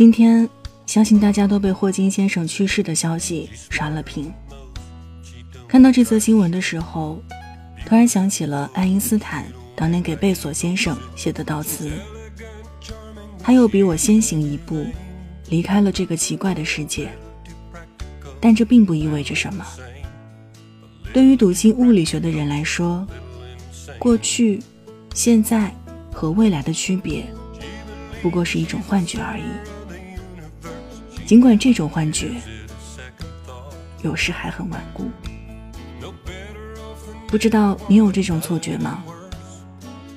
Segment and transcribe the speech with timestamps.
[0.00, 0.48] 今天，
[0.86, 4.32] 相信大家都被霍金先生去世的消息刷了屏。
[5.68, 7.22] 看到这则新闻的时候，
[7.84, 9.44] 突然想起了爱因斯坦
[9.76, 11.90] 当年给贝索先生写的悼词
[13.44, 14.86] ：“他又比我先行一步，
[15.50, 17.12] 离开了这个奇怪的世界。”
[18.40, 19.62] 但这并不意味着什么。
[21.12, 23.06] 对于笃信物理学的人来说，
[23.98, 24.62] 过去、
[25.12, 25.70] 现在
[26.10, 27.22] 和未来的区别，
[28.22, 29.42] 不过是一种幻觉而已。
[31.30, 32.32] 尽管这种幻觉
[34.02, 35.08] 有时还很顽固，
[37.28, 39.04] 不知道你有这种错觉吗？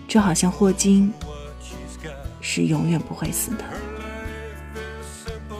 [0.07, 1.13] 就好像霍金
[2.41, 3.63] 是永远不会死的。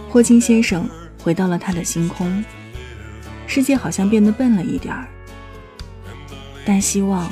[0.10, 0.90] 霍金先生
[1.24, 2.44] 回到了他的星空，
[3.46, 5.08] 世界好像变得笨了一点儿。
[6.66, 7.30] 但希望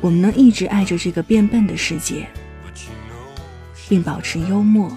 [0.00, 2.28] 我们能一直爱着这个变笨的世界，
[3.88, 4.96] 并保持幽默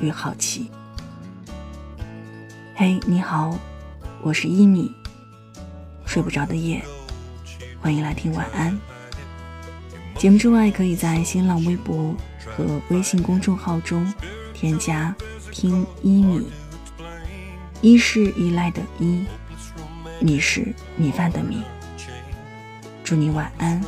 [0.00, 0.70] 与好奇。
[2.74, 3.56] 嘿，你好，
[4.22, 4.90] 我是伊米，
[6.04, 6.84] 睡不着的夜，
[7.80, 8.78] 欢迎来听晚安。
[10.16, 14.12] 节目之外，可以在新浪微博和微信公众号中
[14.52, 15.14] 添加
[15.52, 16.48] “听伊米”，
[17.80, 19.24] 一是依赖的依。
[20.20, 21.62] 你是米饭的米，
[23.02, 23.82] 祝你晚安，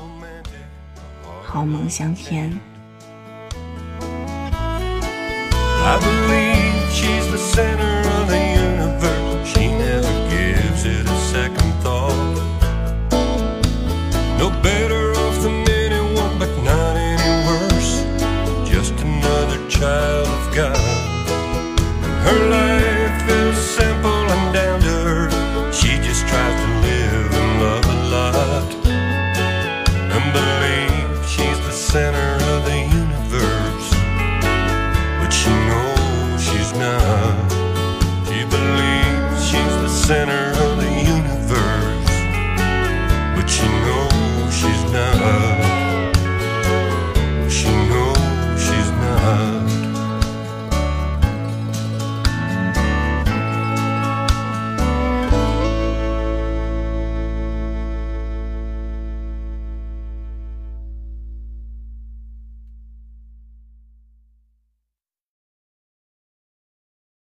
[1.43, 2.57] 好梦香甜。
[5.89, 7.86] I believe she's the center.